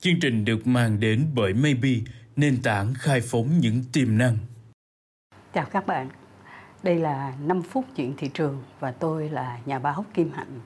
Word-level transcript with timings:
Chương 0.00 0.20
trình 0.20 0.44
được 0.44 0.66
mang 0.66 1.00
đến 1.00 1.26
bởi 1.34 1.54
Maybe, 1.54 1.90
nền 2.36 2.62
tảng 2.62 2.94
khai 2.94 3.20
phóng 3.20 3.46
những 3.60 3.82
tiềm 3.92 4.18
năng. 4.18 4.36
Chào 5.54 5.64
các 5.72 5.86
bạn, 5.86 6.08
đây 6.82 6.98
là 6.98 7.34
5 7.46 7.62
phút 7.62 7.84
chuyện 7.96 8.14
thị 8.16 8.30
trường 8.34 8.62
và 8.80 8.90
tôi 8.90 9.28
là 9.28 9.58
nhà 9.66 9.78
báo 9.78 10.04
Kim 10.14 10.30
Hạnh. 10.34 10.60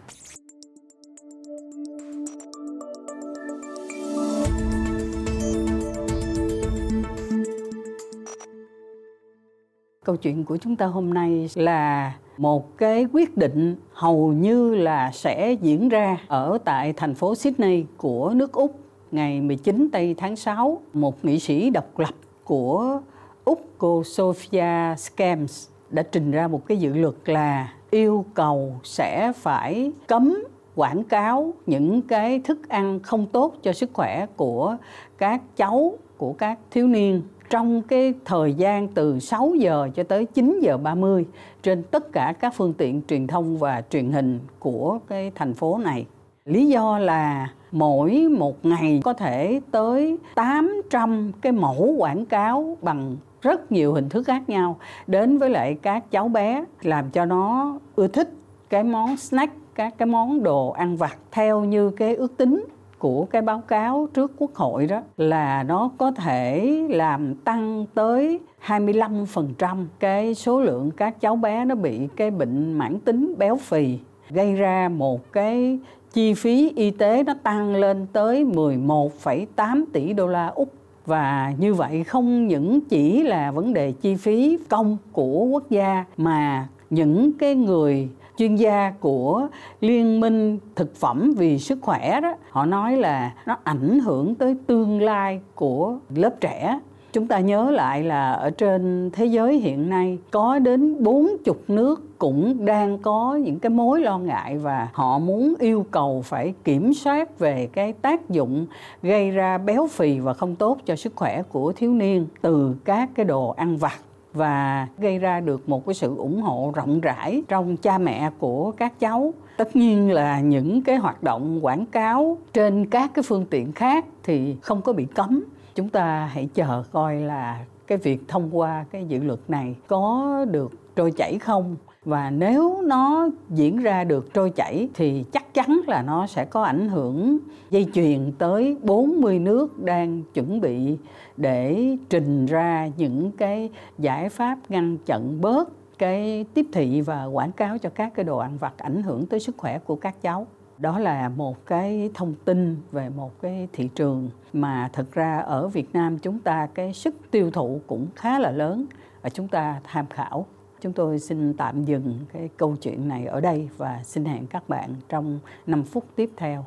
Câu 10.05 10.17
chuyện 10.17 10.45
của 10.45 10.57
chúng 10.57 10.77
ta 10.77 10.87
hôm 10.87 11.15
nay 11.15 11.51
là 11.55 12.15
một 12.39 12.79
cái 12.79 13.07
quyết 13.13 13.37
định 13.37 13.77
hầu 13.93 14.33
như 14.33 14.75
là 14.75 15.11
sẽ 15.13 15.53
diễn 15.53 15.89
ra 15.89 16.19
ở 16.29 16.59
tại 16.65 16.93
thành 16.93 17.15
phố 17.15 17.35
Sydney 17.35 17.85
của 17.97 18.33
nước 18.37 18.53
Úc 18.53 18.83
ngày 19.13 19.41
19 19.41 19.89
tây 19.93 20.15
tháng 20.19 20.37
6. 20.37 20.81
Một 20.93 21.25
nghị 21.25 21.39
sĩ 21.39 21.71
độc 21.71 21.99
lập 21.99 22.15
của 22.45 23.01
Úc 23.45 23.67
cô 23.79 24.05
Sophia 24.05 24.95
Scams 24.97 25.69
đã 25.91 26.03
trình 26.03 26.31
ra 26.31 26.49
một 26.49 26.67
cái 26.67 26.77
dự 26.77 26.95
luật 26.95 27.15
là 27.25 27.73
yêu 27.91 28.25
cầu 28.35 28.75
sẽ 28.85 29.33
phải 29.37 29.93
cấm 30.07 30.45
quảng 30.75 31.05
cáo 31.05 31.53
những 31.67 32.03
cái 32.03 32.41
thức 32.41 32.69
ăn 32.69 33.01
không 33.01 33.27
tốt 33.27 33.55
cho 33.63 33.73
sức 33.73 33.91
khỏe 33.93 34.27
của 34.37 34.77
các 35.19 35.43
cháu, 35.57 35.93
của 36.17 36.33
các 36.33 36.59
thiếu 36.71 36.87
niên 36.87 37.23
trong 37.51 37.83
cái 37.83 38.15
thời 38.25 38.55
gian 38.55 38.89
từ 38.89 39.19
6 39.19 39.55
giờ 39.59 39.89
cho 39.95 40.03
tới 40.03 40.25
9 40.25 40.61
giờ 40.63 40.77
30 40.77 41.27
trên 41.63 41.83
tất 41.83 42.13
cả 42.13 42.35
các 42.41 42.55
phương 42.57 42.73
tiện 42.73 43.03
truyền 43.09 43.27
thông 43.27 43.59
và 43.59 43.83
truyền 43.91 44.13
hình 44.13 44.41
của 44.59 44.99
cái 45.09 45.33
thành 45.35 45.55
phố 45.55 45.79
này. 45.79 46.07
Lý 46.45 46.67
do 46.67 46.99
là 46.99 47.49
mỗi 47.73 48.29
một 48.29 48.67
ngày 48.67 49.01
có 49.05 49.13
thể 49.13 49.61
tới 49.71 50.19
800 50.35 51.33
cái 51.41 51.53
mẫu 51.53 51.95
quảng 51.99 52.27
cáo 52.27 52.77
bằng 52.83 53.17
rất 53.43 53.73
nhiều 53.73 53.95
hình 53.95 54.09
thức 54.09 54.23
khác 54.27 54.49
nhau. 54.49 54.77
Đến 55.07 55.39
với 55.39 55.51
lại 55.51 55.79
các 55.83 56.11
cháu 56.11 56.29
bé 56.29 56.65
làm 56.83 57.11
cho 57.11 57.25
nó 57.25 57.75
ưa 57.97 58.07
thích 58.09 58.31
cái 58.71 58.85
món 58.85 59.17
snack, 59.17 59.53
các 59.75 59.95
cái 59.99 60.07
món 60.07 60.43
đồ 60.43 60.71
ăn 60.71 60.97
vặt. 60.97 61.19
Theo 61.31 61.65
như 61.65 61.91
cái 61.91 62.15
ước 62.15 62.37
tính 62.37 62.65
của 62.99 63.25
cái 63.25 63.43
báo 63.43 63.61
cáo 63.61 64.09
trước 64.15 64.33
quốc 64.39 64.55
hội 64.55 64.87
đó, 64.87 65.03
là 65.17 65.63
nó 65.63 65.91
có 65.99 66.11
thể 66.11 66.73
làm 66.91 67.35
tăng 67.35 67.87
tới 67.95 68.41
25% 68.67 69.87
cái 69.99 70.35
số 70.35 70.61
lượng 70.61 70.91
các 70.97 71.21
cháu 71.21 71.37
bé 71.37 71.65
nó 71.65 71.75
bị 71.75 72.09
cái 72.17 72.31
bệnh 72.31 72.73
mãn 72.73 73.01
tính 73.01 73.35
béo 73.39 73.57
phì, 73.57 73.99
gây 74.31 74.55
ra 74.55 74.89
một 74.89 75.33
cái 75.33 75.79
chi 76.13 76.35
phí 76.35 76.73
y 76.77 76.91
tế 76.91 77.23
nó 77.23 77.35
tăng 77.43 77.77
lên 77.77 78.07
tới 78.13 78.45
11,8 78.45 79.85
tỷ 79.93 80.13
đô 80.13 80.27
la 80.27 80.47
Úc. 80.47 80.73
Và 81.07 81.53
như 81.59 81.75
vậy 81.75 82.05
không 82.05 82.47
những 82.47 82.81
chỉ 82.81 83.23
là 83.23 83.51
vấn 83.51 83.73
đề 83.73 83.93
chi 83.93 84.17
phí 84.17 84.59
công 84.69 84.97
của 85.13 85.45
quốc 85.45 85.71
gia 85.71 86.05
mà 86.17 86.69
những 86.91 87.33
cái 87.39 87.55
người 87.55 88.09
chuyên 88.37 88.57
gia 88.57 88.93
của 89.01 89.49
liên 89.81 90.21
minh 90.21 90.59
thực 90.77 90.97
phẩm 90.97 91.35
vì 91.37 91.59
sức 91.59 91.79
khỏe 91.83 92.21
đó 92.21 92.35
họ 92.51 92.67
nói 92.67 92.97
là 92.97 93.35
nó 93.47 93.57
ảnh 93.65 94.01
hưởng 94.01 94.35
tới 94.35 94.57
tương 94.67 95.03
lai 95.03 95.41
của 95.55 95.99
lớp 96.15 96.41
trẻ 96.41 96.81
chúng 97.13 97.27
ta 97.27 97.41
nhớ 97.41 97.71
lại 97.71 98.05
là 98.05 98.33
ở 98.33 98.51
trên 98.51 99.11
thế 99.13 99.27
giới 99.27 99.59
hiện 99.59 99.91
nay, 99.91 100.19
có 100.31 100.59
đến 100.59 101.05
40 101.05 101.55
nước 101.69 102.19
cũng 102.19 102.65
đang 102.65 102.99
có 102.99 103.35
những 103.35 103.59
cái 103.59 103.71
mối 103.71 104.01
lo 104.01 104.19
ngại 104.19 104.59
và 104.59 104.89
họ 104.93 105.19
muốn 105.19 105.55
yêu 105.59 105.87
cầu 105.91 106.23
phải 106.25 106.55
kiểm 106.65 106.95
soát 106.95 107.39
về 107.39 107.69
cái 107.73 107.93
tác 107.93 108.31
dụng 108.31 108.67
gây 109.03 109.31
ra 109.31 109.59
béo 109.59 109.87
phì 109.87 110.19
và 110.19 110.35
không 110.35 110.57
tốt 110.57 110.79
cho 110.87 110.97
sức 110.97 111.13
khỏe 111.17 111.43
của 111.43 111.73
thiếu 111.73 111.93
niên 111.93 112.27
từ 112.43 112.75
các 112.85 113.11
cái 113.15 113.25
đồ 113.25 113.49
ăn 113.49 113.77
vặt 113.77 114.01
và 114.35 114.89
gây 114.99 115.19
ra 115.19 115.41
được 115.41 115.69
một 115.69 115.87
cái 115.87 115.95
sự 115.95 116.17
ủng 116.17 116.43
hộ 116.43 116.73
rộng 116.75 117.01
rãi 117.01 117.43
trong 117.49 117.77
cha 117.77 117.99
mẹ 117.99 118.31
của 118.39 118.71
các 118.71 119.01
cháu. 119.01 119.35
Tất 119.57 119.77
nhiên 119.77 120.11
là 120.11 120.41
những 120.41 120.83
cái 120.83 120.97
hoạt 120.97 121.23
động 121.23 121.65
quảng 121.65 121.87
cáo 121.87 122.39
trên 122.53 122.87
các 122.87 123.11
cái 123.15 123.23
phương 123.23 123.47
tiện 123.51 123.73
khác 123.73 124.05
thì 124.23 124.57
không 124.63 124.83
có 124.83 124.93
bị 124.93 125.05
cấm 125.05 125.45
chúng 125.75 125.89
ta 125.89 126.31
hãy 126.33 126.49
chờ 126.55 126.83
coi 126.93 127.21
là 127.21 127.65
cái 127.87 127.99
việc 127.99 128.29
thông 128.29 128.59
qua 128.59 128.85
cái 128.91 129.05
dự 129.05 129.19
luật 129.23 129.41
này 129.49 129.77
có 129.87 130.45
được 130.51 130.73
trôi 130.97 131.13
chảy 131.13 131.39
không? 131.39 131.77
Và 132.05 132.31
nếu 132.31 132.83
nó 132.83 133.29
diễn 133.51 133.77
ra 133.77 134.05
được 134.05 134.35
trôi 134.35 134.51
chảy 134.51 134.89
thì 134.95 135.25
chắc 135.33 135.55
chắn 135.55 135.81
là 135.87 136.03
nó 136.03 136.27
sẽ 136.27 136.45
có 136.45 136.63
ảnh 136.63 136.89
hưởng 136.89 137.39
dây 137.71 137.87
chuyền 137.95 138.33
tới 138.39 138.77
40 138.83 139.39
nước 139.39 139.83
đang 139.83 140.23
chuẩn 140.35 140.61
bị 140.61 140.99
để 141.37 141.97
trình 142.09 142.47
ra 142.47 142.89
những 142.97 143.33
cái 143.33 143.71
giải 143.99 144.29
pháp 144.29 144.59
ngăn 144.69 144.97
chặn 145.07 145.41
bớt 145.41 145.69
cái 145.99 146.45
tiếp 146.55 146.67
thị 146.73 147.01
và 147.01 147.25
quảng 147.25 147.53
cáo 147.53 147.79
cho 147.79 147.89
các 147.89 148.15
cái 148.15 148.25
đồ 148.25 148.39
ăn 148.39 148.59
vặt 148.59 148.73
ảnh 148.79 149.03
hưởng 149.03 149.27
tới 149.27 149.41
sức 149.41 149.57
khỏe 149.59 149.79
của 149.79 149.97
các 149.97 150.23
cháu 150.23 150.47
đó 150.83 150.99
là 150.99 151.29
một 151.29 151.67
cái 151.67 152.11
thông 152.15 152.35
tin 152.45 152.77
về 152.93 153.09
một 153.09 153.41
cái 153.41 153.69
thị 153.73 153.89
trường 153.95 154.31
mà 154.53 154.91
thực 154.93 155.13
ra 155.13 155.39
ở 155.39 155.69
Việt 155.69 155.93
Nam 155.93 156.19
chúng 156.19 156.39
ta 156.39 156.69
cái 156.75 156.93
sức 156.93 157.15
tiêu 157.31 157.51
thụ 157.51 157.81
cũng 157.87 158.07
khá 158.17 158.39
là 158.39 158.51
lớn 158.51 158.87
và 159.23 159.31
chúng 159.31 159.49
ta 159.49 159.81
tham 159.85 160.07
khảo 160.07 160.47
chúng 160.81 160.93
tôi 160.93 161.19
xin 161.19 161.55
tạm 161.55 161.85
dừng 161.85 162.19
cái 162.33 162.49
câu 162.57 162.77
chuyện 162.77 163.09
này 163.09 163.27
ở 163.27 163.41
đây 163.41 163.69
và 163.77 164.01
xin 164.05 164.25
hẹn 164.25 164.47
các 164.47 164.69
bạn 164.69 164.95
trong 165.09 165.39
5 165.67 165.85
phút 165.85 166.05
tiếp 166.17 166.31
theo. 166.37 166.65